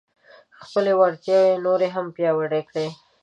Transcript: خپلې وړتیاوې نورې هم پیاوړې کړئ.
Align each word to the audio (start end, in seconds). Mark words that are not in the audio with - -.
خپلې 0.63 0.91
وړتیاوې 0.99 1.61
نورې 1.65 1.87
هم 1.95 2.05
پیاوړې 2.15 2.61
کړئ. 2.69 2.89